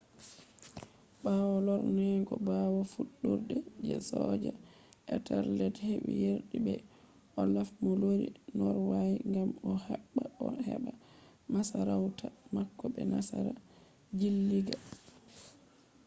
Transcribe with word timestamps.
ɓawo 1.23 1.55
lorneego 1.67 2.33
ɓawo 2.47 2.79
fuɗɗurde 2.91 3.55
je 3.87 3.95
soja 4.09 4.51
ethelred 5.15 5.75
heɓi 5.87 6.11
yerdi 6.23 6.57
be 6.65 6.73
olaf 7.41 7.69
mo 7.83 7.91
lori 8.01 8.27
norway 8.57 9.11
gam 9.33 9.49
o 9.69 9.71
habda 9.85 10.23
o 10.45 10.47
heɓa 10.65 10.91
masarauta 11.53 12.27
mako 12.55 12.85
be 12.93 13.01
nasara 13.11 13.53
jilliiga 14.19 14.77